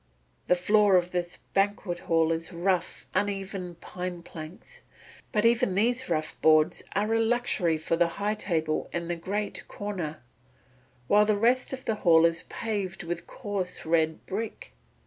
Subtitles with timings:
[0.47, 4.81] "The floor of this banquet hall is of rough, uneven pine planks,
[5.31, 9.67] and even these rough boards are a luxury for the high table and the great
[9.67, 10.23] corner,
[11.05, 14.73] while the rest of the hall is paved with coarse red brick.